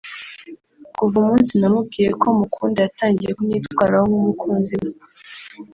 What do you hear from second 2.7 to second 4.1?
yatangiye kunyitwaho